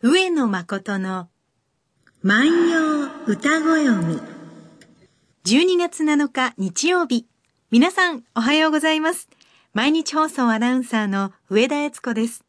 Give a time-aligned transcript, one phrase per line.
[0.00, 1.28] 上野誠の
[2.22, 4.20] 万葉歌ご読み。
[5.44, 7.26] 12月7日日曜日。
[7.72, 9.28] 皆さんおはようございます。
[9.74, 12.44] 毎日放送アナウンサーの上田悦子です。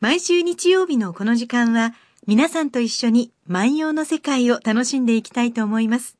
[0.00, 1.92] 毎週日曜日のこの時間は
[2.26, 6.16] 皆さんと一緒に万葉の世界を楽しんでいきたいと思います。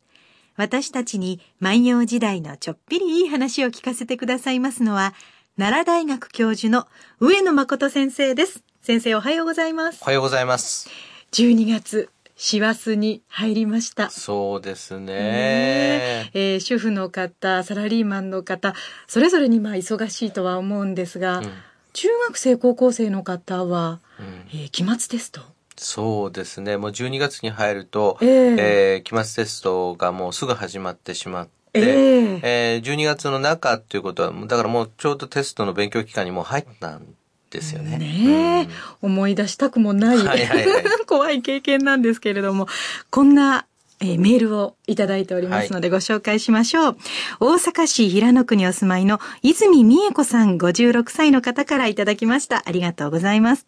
[0.57, 5.15] 私たちに万葉時代のちょっぴりいい話を聞かせてくださいますのは、
[5.57, 6.89] 奈良大学教授の
[7.21, 8.63] 上野誠先生です。
[8.83, 10.07] 先生おはようございますお。
[10.07, 10.89] はようございます。
[11.33, 14.11] 12月、師走に入りました。
[14.11, 16.31] そうですねね。
[16.35, 18.75] えー主婦の方、サラリーマンの方、
[19.07, 21.53] それぞれにまあ忙しいとは思うんですが、うん
[21.95, 25.43] 中学生、高校生の方は、うんえー期末テスト？
[25.77, 26.77] そうですね。
[26.77, 28.57] もう12月に入ると、ええ
[28.97, 37.07] えー期末テストがもうすぐ始まってしまって、えええー12月の中っていうことは、だからもうちょうどテストの勉強期間にもう入ったん
[37.53, 37.99] ですよね。
[37.99, 38.69] ねえ、
[39.01, 42.67] 思い出したくもない、はいはいはい 怖い経験なんですけれども、
[43.11, 43.67] こんな、
[44.01, 46.97] えーメールをいただいておりますのでご紹介しましょう。
[47.39, 52.63] 大阪市平野区にお住まいの泉美恵子さん56歳の方からいただきました。
[52.67, 53.67] ありがとうございます。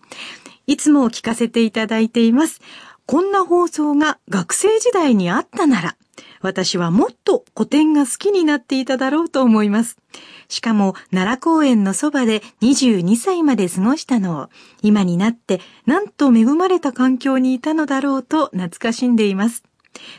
[0.67, 2.61] いつも聞かせていただいています。
[3.07, 5.97] こんな放送が学生時代にあったなら、
[6.41, 9.97] 私はもっと古典が好きになっていただろうと思います。
[10.49, 14.49] しかも奈良公園のそばで22歳まで過ごしたのを、
[14.83, 19.65] 今になってなんと恵まれた環境にいたのだろうと懐かしんでいます。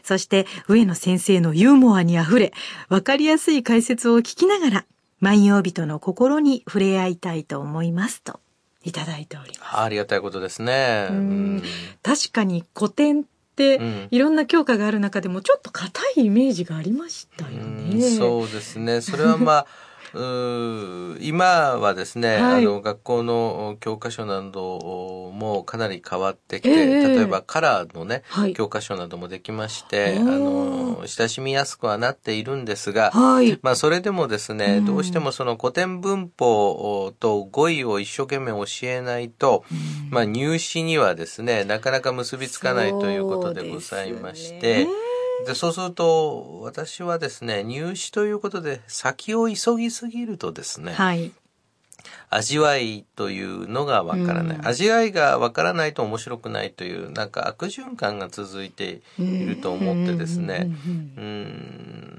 [0.04, 2.54] そして上野先生のユーモアにあふれ、
[2.90, 4.86] わかりやすい解説を聞きながら、
[5.20, 8.40] 万葉人の心に触れ合いたいと思いますと、
[8.84, 9.80] いただいております。
[9.80, 11.10] ありがたいことですね。
[12.04, 13.26] 確かに古典っ
[14.12, 18.02] いろんな教科がある中でもちょっと硬いイメージがありましたようんね。
[18.02, 19.02] そうですね。
[19.02, 19.68] それはまあ、
[21.22, 22.66] 今はですね、はい。
[22.66, 28.54] あの学校の教科書などもかなり変わってきて、ええ例えばカラーのね、はい。
[28.54, 33.60] 教科書などもできまして、おあーの親しみやすくはなっているんですが、はい。
[33.62, 34.86] まあそれでもですね、うん。
[34.86, 39.64] どうしてもその古典文法と語彙を一生懸命教えないと、
[40.10, 44.88] まあ入試にはですね、なかなか結びつかないということでございまして、
[45.46, 51.32] でそうすると私はですね入試ということで先を急ぎすぎるとですね、はい。
[52.30, 54.68] 味わいというのがわからない、うん。
[54.68, 60.72] 味わいがわからないと面白くないというなんか悪循環が続いていると思ってですね
[61.18, 62.15] うん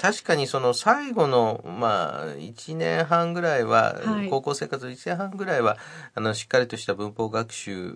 [0.00, 4.28] 確かにその最後のまあ1年半ぐらいは、はい。
[4.30, 5.76] 高校生活1年半ぐらいは
[6.14, 7.94] あのしっかりとした文法学習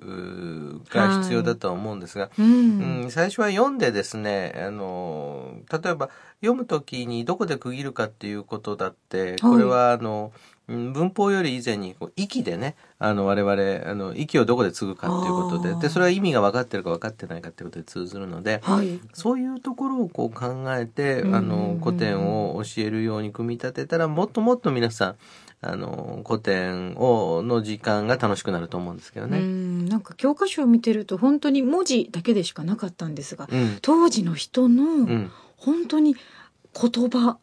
[0.90, 3.02] が必要だとは思うんですが、うん。
[3.02, 10.32] うん、最初は読んでですね、あの、例えば読むときにどこで区切るかっていうことだって、これはあの、
[10.68, 19.00] うん文法より以前にこう息でね、あの我々、あの息をどこで継ぐかっていうことで、で、それは意味が分かってるか分かってないかっていうことで通ずるので、はい。
[19.12, 25.16] そういうところをこう考えて、うんあの、古典を教えるように組み立てたら、もっともっと皆さん、
[25.62, 29.38] あの、古典を、の時間が楽しくなると思うんですけどうね。
[29.38, 33.78] んなんか教科書を見てると本当に文字だけでしかなかったんですが、うん。
[33.82, 35.30] 当時の人のうん。
[35.56, 36.16] 本当に
[36.80, 37.36] 言葉うん。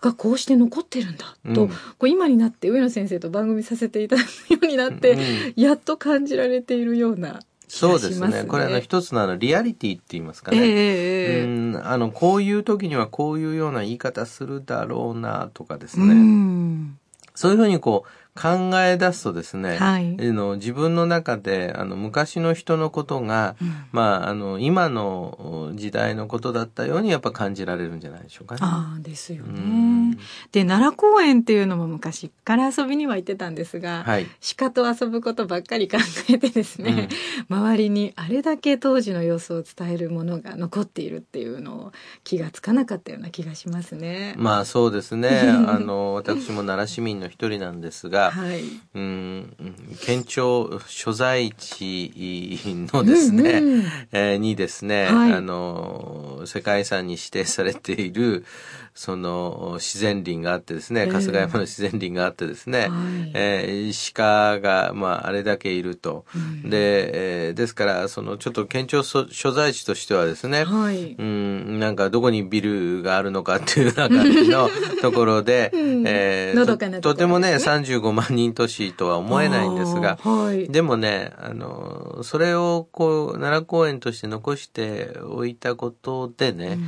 [0.00, 8.42] がこうして残ってるんだと、うんこう今になって上野先生と番組させていただくようになって、うんやっと感じられているような気そうですがしますね。
[8.42, 8.48] ね。
[8.48, 10.66] これあの一つのあのリアリティって言いますかええね。
[10.66, 16.14] ええうんあのこういう時にはこういうような言い方するだろうなとかですうね。
[16.14, 16.98] ん
[17.34, 28.60] そういうふうにこう考え出すとですね、はいあの自分の中であの昔の人のことが、うんまああの今の時代のことだったようにやっぱ感じられるんじゃないでしょうかね。
[28.62, 30.18] ああですようんね。
[30.52, 34.26] で奈良公園っていうのも昔から遊びには行ってたんですが、はい。
[34.56, 35.98] 鹿と遊ぶことばっかり考
[36.28, 37.08] えてですね、
[37.48, 41.92] 周りにあれだけ当時の様子を伝えるものが残っているっていうのを
[42.24, 44.34] 気がつかなかったような気がしますね。
[44.36, 45.40] まあそうですね。
[45.68, 48.62] あの私も奈良市民の一人なんですが、はい。
[48.94, 49.56] うん、
[50.04, 52.60] 県庁所在地
[52.92, 53.84] のですね、うんうん。
[54.12, 55.32] えーにですね、はい。
[55.32, 58.44] あの、世界遺産に指定されている、
[58.92, 61.10] その自然林があってですね、ええ。
[61.10, 62.90] 春日山の自然林があってですね、はい。
[63.34, 66.24] えー鹿が、まあ、あれだけいると。
[66.34, 66.70] うん。
[66.70, 71.14] で、えーですから、その、ちょっと県庁所所在地としてはですね、はい。
[71.18, 74.68] うん、なんかどこにビルがあるのかっていうような感じの
[75.00, 76.04] ところで、うん。
[76.06, 80.68] えのどかなところとてもね、35万人都市とは思えないんですがはい。
[80.68, 86.78] でもね、あの、それをこう、奈良公園として残しておいたことでね、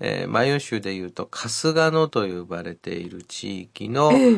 [0.00, 4.36] えー、万葉集でいうと春日野と呼ばれている地域の、ええ。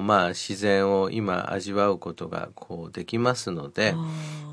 [0.00, 3.94] まあ自然を今味わうことがこうできますので、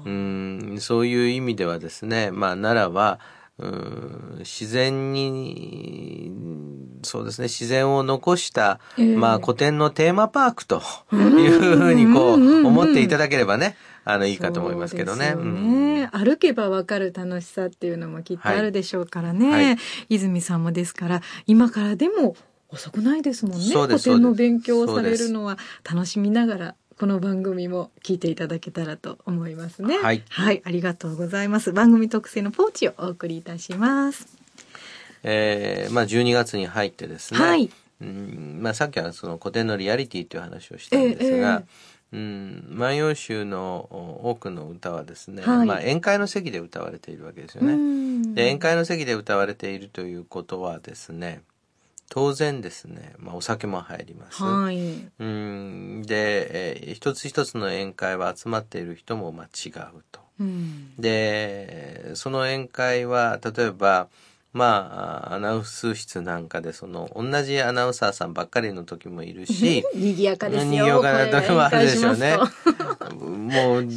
[0.05, 3.19] うんそういう意味ではですね、まあ奈良は
[3.59, 6.31] うん自然に、
[7.03, 9.15] そうですね、自然を残した、ええ。
[9.15, 15.31] まあ古典のテーマパークというふうにこう思っていただければね、あのいいかと思いますけどね。
[15.33, 16.09] そうんね。
[16.11, 19.51] 歩けばわかる楽しさっていうのもきっとあるでしょうからね。
[19.51, 19.65] はい。
[19.65, 19.77] はい。
[20.09, 22.35] 泉さんもですから、今からでも
[22.69, 23.65] 遅くないですもんね。
[23.67, 25.57] 古典の勉強をされるのは
[25.89, 29.97] 楽しみながら、この番組も聞いていただけたらと思いますね。
[29.97, 31.73] はいはい、ありがとうございます。
[31.73, 34.25] 番組特製のポーチをお送りいたします。
[35.21, 37.69] えーまあ12月に入ってですね、はい。
[37.99, 41.63] うんまあ、さっきはその古典のリアリティという話をしたんですが、
[42.13, 47.73] うん、万葉集のお多くの歌はですね、はいまあ、宴会の席で歌われているわけですようね。
[47.73, 51.41] んで宴会の席で歌われているということはですね
[52.13, 54.43] 当然ですね、まあ、お酒も入ります。
[54.43, 54.77] はい。
[55.17, 60.19] うんで、えー一つ一つの宴会は集まっている人もまあ違うと。
[60.39, 60.93] うん。
[60.99, 64.09] でその宴会は例えば
[64.53, 70.71] まあアナウンス室なんかでその同じアナウンサーさんばっかりの時もいるし 賑やかですよ。
[70.71, 72.37] 賑やかな時もあるでしょうね
[73.19, 73.87] もう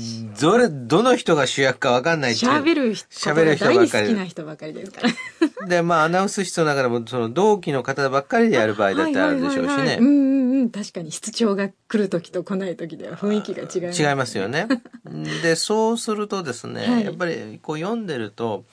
[0.41, 5.09] どれどの人が主役かわかんないっていう喋る人喋る人ばっかりきな人ばっかりですから。
[5.69, 10.71] でまあアナウンス室の中でもその同期の方ばっかりでやる場合だってあるでしょうしねはいはいはいはいうんうんうん。
[10.71, 14.49] 確かに室長が来る時と来ない時では雰囲気が違います、違いますよ。
[14.49, 14.69] ね。
[15.43, 18.65] でそうするとですね、はいやっぱりこう読んでると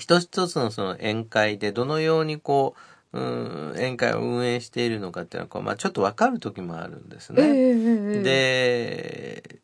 [0.00, 2.74] 一つ一つのその宴会でどのようにこ
[3.12, 7.58] う、うん、宴会を運営しているのかっていうのはまあ、ちょっとわかる時もあるんですええね。
[7.58, 9.60] ええで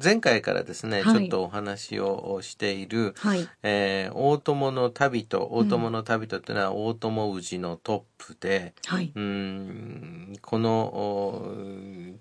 [0.00, 3.48] 前回からですね、はいちょっとお話をしている、はい。
[3.62, 9.12] えー大友の旅人大友の旅人っていうのは大友氏のトップで、はい。
[9.14, 11.54] うーんこのお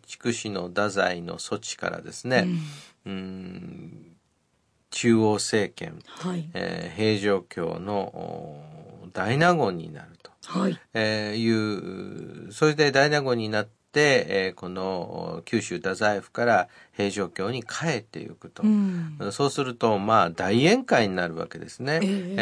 [0.05, 2.47] 筑紫の太宰の措置からですね、
[3.05, 4.16] うーん
[4.97, 6.49] 中央政権、はい。
[6.55, 7.99] えー平城京の
[9.03, 10.79] お大納言になると、はい。
[10.95, 16.67] えーいうそれで大納言になって、えーこのお九州太宰府から
[16.97, 18.63] 平城京に帰っていくと。
[18.63, 19.19] うん。
[19.31, 21.99] そうすると、まあ、大宴会になるわけですね。
[22.01, 22.35] ええ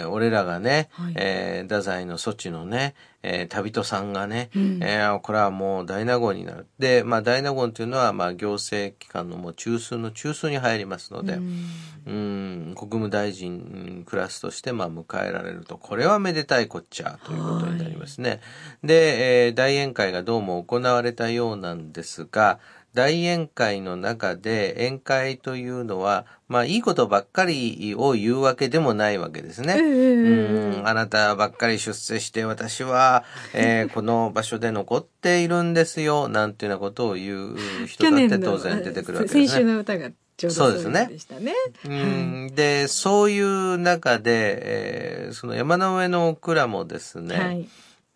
[0.00, 6.66] えー俺らがね、はいえー太宰の措置のね、えー旅人さんがね、うんえーこれはもう大納言になる。
[6.78, 11.64] で、まあ、大納言というのは、まあ、行政機関のもう中枢の中枢に入りますので、うん
[12.06, 18.40] うん、国務大臣うんクラスとしてまあ迎えられると、これはめでたいこっちゃということになりますね。
[18.82, 22.58] で、えー大宴会がどうも行われたようなんですが、
[22.94, 29.74] 大宴会の中で宴会というのは、まあいいことばっかりを言うわけでもないわけですね。
[29.78, 37.56] ええうんあなたばっかり出世して私は、えー この場所で残っているんですよ、なんていうようなことを言う
[37.86, 39.48] 人だって当然出てくるわけですね。
[39.48, 41.52] 先週の歌がちょうどそうでしたね。
[41.84, 47.68] うんで、そういう中で、えーその山の上のオクラもですね、はい。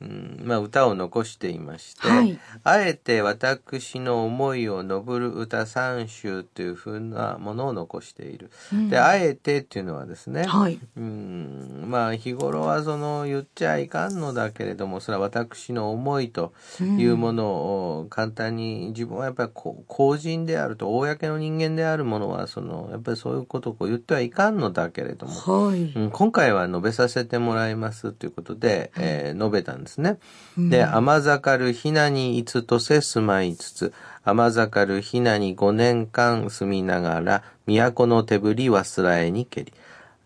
[0.02, 0.42] うん。
[0.44, 2.38] まあ、歌を残していまして、はい。
[2.64, 8.50] あえて私の思いを述ぶる歌三首というふうなものを残している。
[8.72, 8.88] うん。
[8.88, 10.78] で、あえてっていうのはですね、はい。
[10.96, 11.84] うん。
[11.86, 25.32] まあ日頃はその言っちゃいかんのだけれどもそれは私の思いというものを簡単に自分はやっぱりこう公人であると公の人間であるものはそのやっぱりそういうことをこう言ってはいかんのだけれども、
[25.68, 25.80] はい。
[25.82, 30.18] うん、今回は述べさせてもらいますということで、えー述べたんですね。
[30.56, 33.92] で、甘盛るひなにいつとせ住まいつつ、
[34.24, 39.72] 甘盛るひなに五年間住みながら、都の手振り忘らえにけり。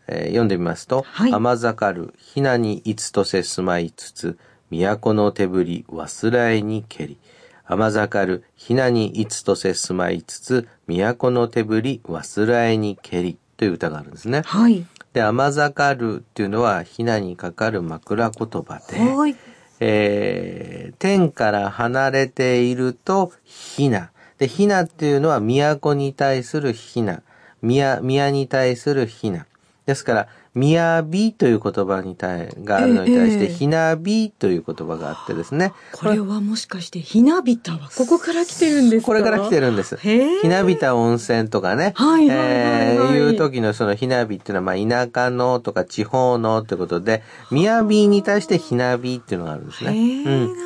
[0.08, 4.38] えー読んでみますと、はい甘盛るひなにいつとせ住まいつつ、
[4.70, 7.18] 都の手振り忘らえにけり。
[7.64, 13.38] 甘盛るひなにいつとせ住まいつつ、都の手振り忘らえにけり。
[13.56, 14.42] という歌があるんですね。
[14.44, 14.86] はい。
[15.12, 19.36] で、甘盛るっていうのは、ひなにかかる枕言葉で、はい。
[19.80, 24.10] えー天から離れていると、ひな。
[24.38, 27.22] で、ひなっていうのは、都に対するひな。
[27.62, 29.46] 宮、宮に対するひな。
[29.86, 35.72] ですから、宮びという言葉に対、があるのに対して、ええひなびという言葉があってですね。
[35.92, 39.06] これはもしかして、ひなびたはここから来てるんですか？
[39.06, 39.96] これから来てるんです。
[39.98, 41.92] ひなびた温泉とかね。
[41.94, 49.90] はいはいえーいう時のそのひなびっていうのは、まあ、田舎のとか地方のってことで、みやびに対してひなびっていうのがあるんですね。
[49.90, 50.56] うん。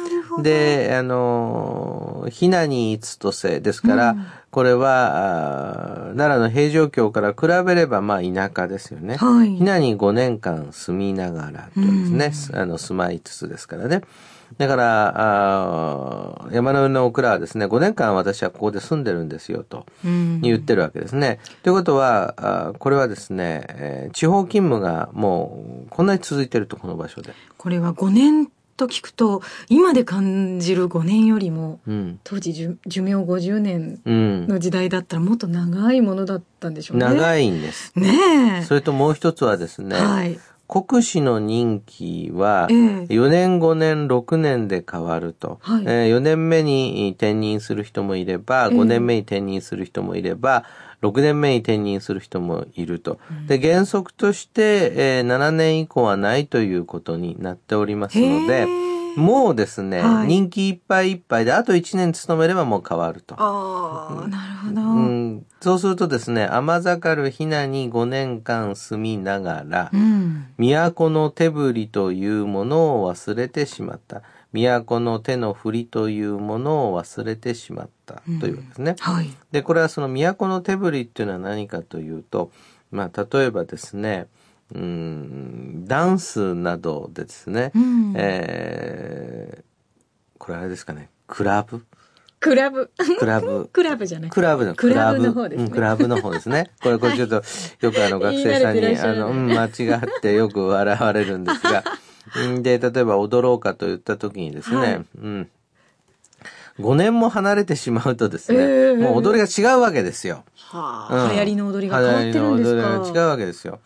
[0.43, 9.17] で、あの、ひなにつとせですから、うんこれは、奈良の平城京から比べれば、まあ、田舎ですよね。
[9.17, 14.03] はいひなに5年間住みながらとですね、あの、住まいつつですからね。
[14.59, 20.41] だから、あー山の上のオクラはですね、5年間私はここで住んでるんですよ、とうん。
[20.41, 21.39] 言ってるわけですね。
[21.63, 27.33] ということは、あーこれはですね、えー地方勤務がもう、こんなに続いてると、この場所で。
[27.57, 32.21] これは5年と聞くと、今で感じる5年よりも、うん。
[32.25, 34.47] 当時寿寿命50年うん。
[34.49, 37.07] の時代だったらもっと長いものだったんでしょうね。
[37.07, 37.93] 長いんです。
[37.97, 38.63] ねえ。
[38.63, 40.39] それともう一つはですね、はい。
[40.71, 43.07] 国司の任期はええ。
[43.09, 45.85] 4年5年6年で変わると、はい。
[45.85, 48.77] え4年目に転任する人もいればええ。
[48.77, 50.65] 5年目に転任する人もいれば
[51.03, 53.19] 6年目に転任する人もいると。
[53.49, 58.69] で原則として、えー7年以降はないということになっておりますので
[59.17, 60.29] もうですね、はい。
[60.29, 63.35] 任期いっぱいいっぱいであと1年勤めればもう変わると。
[63.37, 64.81] ああ、なるほど。
[64.83, 70.47] うん、そうするとですね、甘盛るひなに5年間住みながら、うん。
[70.59, 74.23] 都の手振りというものを忘れてしまった。
[74.53, 78.23] 都の手の振りというものを忘れてしまった。
[78.41, 78.97] というわけですね。
[78.99, 79.31] はい。
[79.53, 82.51] で、これはその都の手振りっていうのは何かというと、
[82.91, 84.27] まあ、例えばですね、
[84.75, 89.71] うん、ダンスなどでですね、うんえー
[90.41, 91.85] これあれですかね、クラブ？
[92.41, 92.91] クラブ。
[93.19, 93.69] クラブ。
[93.73, 94.35] クラブじゃなくて。
[94.35, 96.71] クラブの、クラブの方ですねうん、クラブの方ですね。
[96.83, 97.43] これ、これちょっと、
[97.81, 101.85] よくあの、学生さんに、あの、うん、間違ってよく笑われるんですが、
[102.43, 105.49] うんで、例えば踊ろうかと言った時にですね、はいうん。
[106.81, 110.45] 5年も離れてしまうとですね、ええもう踊りが違うわけですよ。
[110.57, 113.81] はあ、うん流行りの踊りが変わってるんですか流行りの踊りが違うわけですよ。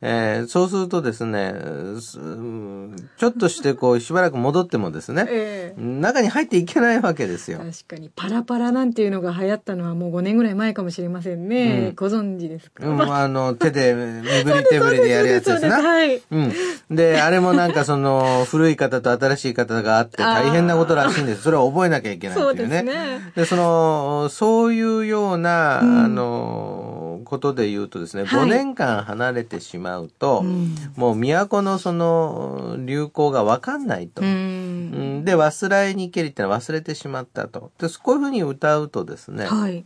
[0.00, 1.54] えーそうするとですね、
[3.18, 7.58] ちょっとしてこう、しばらく戻ってもですね、ええ中に入っていけないわけですよ。
[7.58, 13.94] 確かにパラパラなんていうのが流行ったのはもう5年ぐらい前かもしれませんね、うんご存知ですか、うん、あの、手で、
[14.44, 15.82] 身振り手振りでやるやつですな。
[15.82, 16.52] はいうん。
[16.90, 21.42] で、あれもなんかその、古い方と新しい方があって大変なことらしいんです。
[21.42, 22.92] それを覚えなきゃいけないそうですっていうね。
[22.92, 29.75] ねで、その、そういうような、うんあの、ことで言うとですね、はい5年間離れてしまう
[30.18, 34.22] と、うんもう都のその、流行がわかんないと。
[34.22, 37.70] ううんんで、忘れにけりってのは忘れてしまったと。
[37.78, 39.84] で、こういうふうに歌うとですね、はい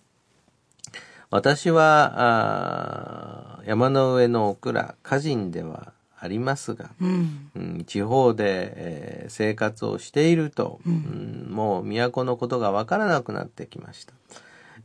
[1.30, 14.12] 私は、山の上のオクラ、歌人ではありますが、うんうん地方で、えー生活をしていると、うんうんもう都のことがわからなくなってきました。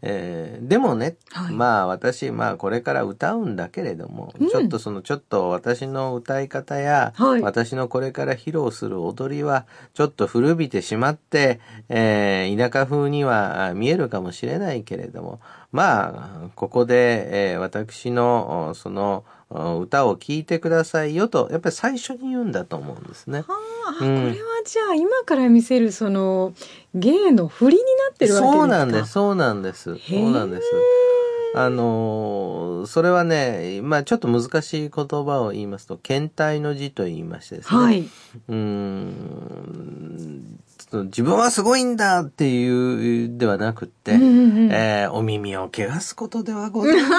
[0.01, 1.53] えーでもね、はい。
[1.53, 4.49] まあ私、まあこれから歌うんだけれども、うん。
[4.49, 7.41] ちょっとそのちょっと私の歌い方や、はい。
[7.41, 11.59] 私のこれから披露する踊りは、ちょっと古びてしまって、
[11.89, 15.39] えー田舎風にはあ見えるかもしれないけれども、
[15.71, 19.44] まあ、ここで、えー私の、おその、お
[19.81, 23.39] 歌を聴いてくださいよと、やっぱり最初に言うんだと思うんですね。
[23.39, 23.45] は
[23.87, 24.35] あ、うんこれは
[24.65, 26.53] じゃあ今から見せるその
[26.93, 28.57] 芸の振りになってるわけですか？
[28.57, 29.83] そうなんです、そうなんです。
[29.83, 30.63] そうなんです。
[31.57, 37.79] あのーそれはね、まあちょっと難しい言葉を言いますと、検体の字と言いましてですね。
[37.79, 38.01] はい。
[38.01, 40.59] うーん
[41.05, 44.31] 自分はすごいんだっていうではなくって、うんうんう
[44.67, 47.17] んえーお耳を汚すことではございませんが、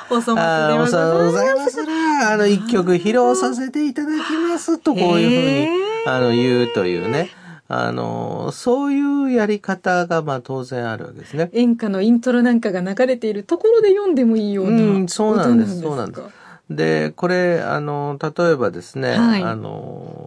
[0.10, 0.86] お粗末でご
[1.32, 1.78] ざいます
[2.26, 4.12] あの、一曲披露させていただき
[4.48, 7.30] ますと、こういうへふうに、あの、言うというね。
[7.68, 11.50] あの、そういうやり方が、まあ、当然あるわけですね。
[11.52, 16.22] 演歌のイントロなんかが流れているところで読んでもいいようなうんそうなんです歌そうなんです。
[16.22, 16.30] か
[16.70, 19.42] で、これ、あの、例えばですね、はい。
[19.42, 20.21] あの、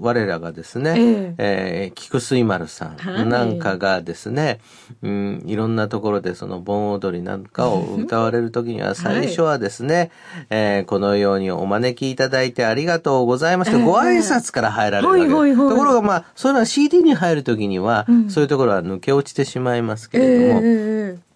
[0.00, 1.34] 我らがですね、ええ。
[1.38, 3.24] えー菊水丸さはい。
[3.24, 4.60] んなんかがですね、
[5.02, 10.10] うん、いろんなところでその盆踊りなんかを歌われるときには、最初はですね、
[10.50, 15.34] えーこのようにお招きいただいてありがとうございました、ええご挨拶から入られるわけです。
[15.34, 15.68] はいはいはい。
[15.70, 18.30] ところがまあ、そういうのは CD に入るときには、うん。
[18.30, 21.27] そういうところは抜け落ちてしまいますけえれども、えええ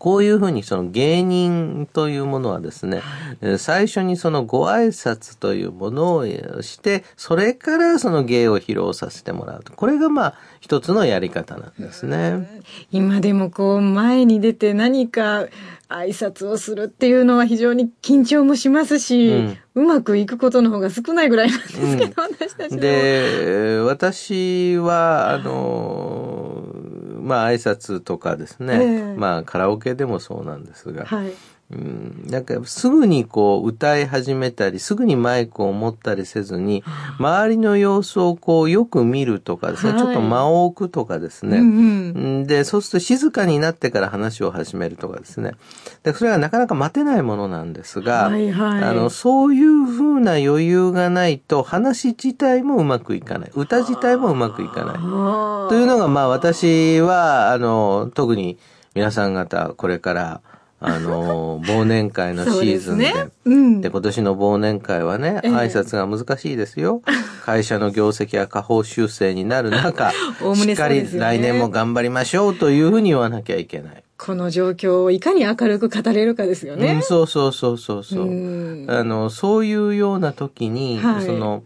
[0.00, 3.02] こういうふうにその芸人というものはですね、
[3.42, 6.26] えー最初にそのご挨拶というものを
[6.62, 9.74] して、それからその芸を披露させてもらうと。
[9.74, 12.62] これがまあ一つのやり方なんですね。
[12.90, 15.46] 今でもこう前に出て何か
[15.90, 22.80] 挨拶をするっていうのは非常に緊張もしますし、うまくいくことの方が少ないぐらいなんですけど、私たちも。
[22.80, 26.39] で、私は、あの、
[27.30, 29.14] まあ挨拶とかですね、ええ。
[29.14, 31.32] まあカラオケでもそうなんですが、はい。
[31.72, 36.82] うん、なんかすぐにこう歌い始めたり、すぐにマイクを持ったりせずに、
[37.18, 40.00] 周りの様子をこうよく見るとかですね、はい。
[40.00, 41.76] ちょっと間を置くとかですね、うんうん。
[41.76, 45.52] うんで、そうすると静かになってから話を始めるとかですね。
[46.02, 48.82] で、それはなかなか待てないものなんですが、はいはい。
[48.82, 53.50] あの、そういうふうな余裕がないと話自体もうまくいかない。
[53.54, 54.96] 歌自体もうまくいかない。
[54.96, 55.68] あ。
[55.68, 58.58] というのが、まあ私は、あの、特に
[58.96, 60.40] 皆さん方、これから、
[60.82, 63.28] あの、忘年会のシーズンで、すね。
[63.44, 63.80] うん。
[63.82, 67.02] で、今年の忘年会はね、ええ挨拶が難しいですよ。
[67.44, 70.10] 会社の業績や下方修正になる中、
[70.40, 74.02] ねしっかり来年も頑張りましょうというふうに言わなきゃいけない。
[74.16, 77.00] この状況をいかに明るく語れるかですようん、ね。
[77.02, 78.24] そうそうそうそうそう。
[78.26, 81.62] うんあの、そういうような時に、はいその、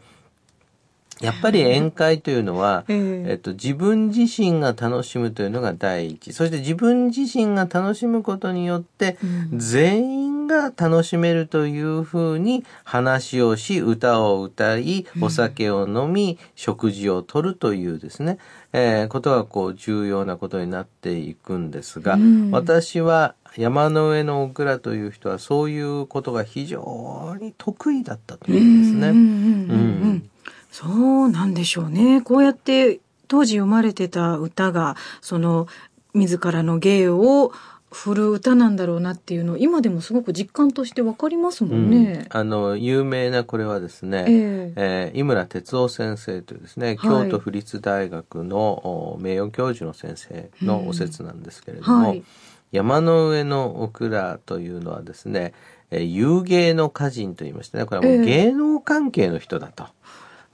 [1.20, 6.32] やっぱり宴会というのは、えええっと、自分自身が楽しむというのが第一。
[6.32, 9.16] そして自分自身が楽しむことによって、
[9.52, 9.58] うん。
[9.58, 18.38] 全員が楽しめるというふうに話をし、歌を歌い、お酒を飲み、食事をとるというですね、
[18.72, 22.50] えーことがこう重要なことになっていくんですが、うん。
[22.50, 29.08] 私は山の上のオクラという人はそういうことが非常に得意だったというんですね。
[29.10, 30.30] うん
[30.74, 32.20] そうなんでしょうね。
[32.20, 35.68] こうやって当時読まれてた歌が、その、
[36.14, 37.52] 自らの芸を
[37.92, 42.26] 振る歌なんだろうなっていうのを今でもすごく実感としてわかりますもんね。
[42.30, 52.24] あの、有名なこれはですね、えええー井村哲夫先生というですね、はい京都府立大学のお名誉教授の先生のお説なんですけれども、はい
[52.72, 55.52] 山の上のオクラというのはですね、
[55.92, 59.86] えー有芸の歌人と言いましてね、これはもうええ芸能関係の人だと。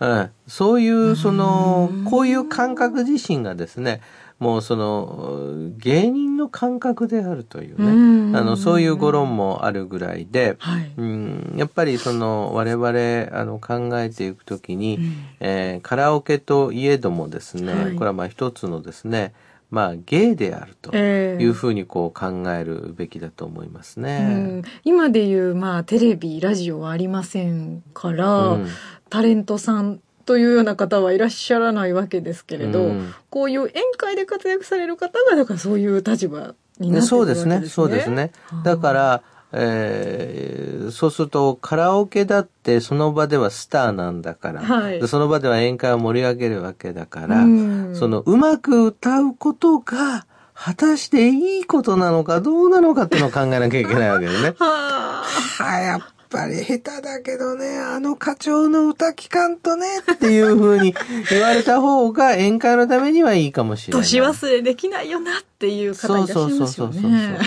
[0.01, 4.01] うん、そういう、その、こういう感覚自身がですね、
[4.39, 8.33] もうその、芸人の感覚であるといううん。
[8.33, 10.91] ね、あの、そういう語論もあるぐらいで、はい。
[10.97, 15.13] うん、やっぱりその我々あの考えていくときに、うん。
[15.41, 17.95] えーカラオケといえどもですね、はい。
[17.95, 19.35] これはまあ一つのですね
[19.71, 21.43] まあ芸であるとええ。
[21.43, 24.19] いうふうにこう考えるべきだと思いますうね。
[24.61, 24.63] ん。
[24.85, 28.67] 今でいう、まあ、テレビ、ラジオはありませんから、うん
[29.11, 33.15] タレントさんというような方はいらっしゃらないわけですけれど、うん。
[33.31, 37.67] こういう宴会で活躍される方が、だからそういう立場になってくるわけですね。
[37.67, 38.33] そうですね。
[38.65, 45.01] だから、えーそうするとカラオケだってその場ではスターなんだから、はい。
[45.01, 47.97] でその場では宴会を盛り上げるわけだから、うん。
[47.97, 54.55] そのうまく歌うことが果たしていいことなのかどうなのかっていうのを考えなきゃいけないわけですね。
[54.59, 55.25] は
[55.59, 55.63] あ。
[55.63, 60.95] はあ、やっぱり下手だけどね、あの課長の歌聞かんとねっていう風に
[61.29, 64.03] 言われた方が宴会のためにはいいかもしれない。
[64.03, 67.39] 年忘れできないよなっていう方いらっしゃいますよね。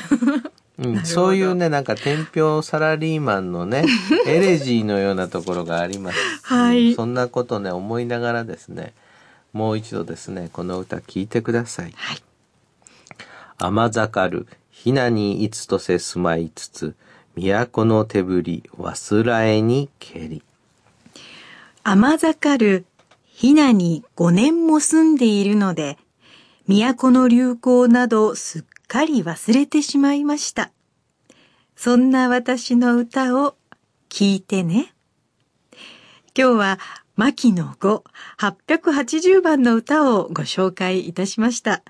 [0.80, 3.86] うん、そういうね、なんか天平サラリーマンのね、
[4.28, 6.18] エレジーのようなところがあります。
[6.44, 8.94] はいそんなことね、思いながらですね、
[9.54, 11.94] もう一度ですね、この歌聴いてください。
[11.96, 12.24] はい。
[13.60, 16.96] 甘盛る、ひなにいつとせ住まいつつ、
[17.36, 20.44] 都の手振り、忘らえにけり。
[21.84, 22.86] 甘盛る
[23.26, 25.98] ひなに5年も住んでいるので、
[26.68, 30.72] 都の流行などすっかり忘れてしまいました。
[31.76, 33.56] そんな私の歌を
[34.10, 34.94] 聞いてね。
[36.38, 36.80] 今日は
[37.16, 38.04] 牧野5
[38.40, 41.84] 880番の歌をご紹介いたしました、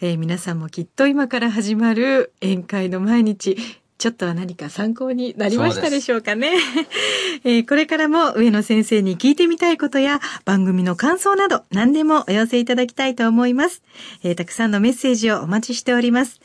[0.00, 3.56] えー皆さんもきっと今から始まる宴会の毎日、
[4.04, 6.52] ちょっとは何か参考になりましたでしょうかね。
[7.42, 13.80] えーこれからも上野先生に聞いてみたいことや番組の感想など何でもお寄せいただきたいと思います。
[14.22, 16.42] えーたくさんのメッセージをお待ちしております。